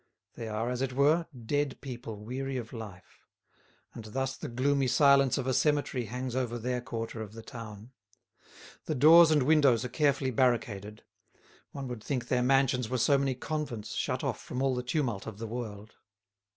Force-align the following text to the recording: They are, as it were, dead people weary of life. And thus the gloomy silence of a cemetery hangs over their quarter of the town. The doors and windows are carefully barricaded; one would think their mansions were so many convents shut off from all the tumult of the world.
They 0.33 0.47
are, 0.47 0.71
as 0.71 0.81
it 0.81 0.93
were, 0.93 1.27
dead 1.45 1.79
people 1.79 2.15
weary 2.23 2.57
of 2.57 2.73
life. 2.73 3.27
And 3.93 4.03
thus 4.05 4.35
the 4.35 4.47
gloomy 4.49 4.87
silence 4.87 5.37
of 5.37 5.45
a 5.45 5.53
cemetery 5.53 6.05
hangs 6.05 6.35
over 6.35 6.57
their 6.57 6.81
quarter 6.81 7.21
of 7.21 7.33
the 7.33 7.43
town. 7.43 7.91
The 8.85 8.95
doors 8.95 9.29
and 9.29 9.43
windows 9.43 9.85
are 9.85 9.89
carefully 9.89 10.31
barricaded; 10.31 11.03
one 11.71 11.87
would 11.87 12.03
think 12.03 12.29
their 12.29 12.41
mansions 12.41 12.89
were 12.89 12.97
so 12.97 13.19
many 13.19 13.35
convents 13.35 13.93
shut 13.93 14.23
off 14.23 14.41
from 14.41 14.59
all 14.63 14.73
the 14.73 14.81
tumult 14.81 15.27
of 15.27 15.37
the 15.37 15.45
world. 15.45 15.93